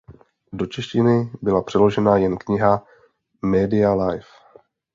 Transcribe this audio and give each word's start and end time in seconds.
Do 0.53 0.65
češtiny 0.65 1.31
byla 1.41 1.63
přeložena 1.63 2.17
jen 2.17 2.37
kniha 2.37 2.83
Media 3.41 3.93
Life. 3.93 4.29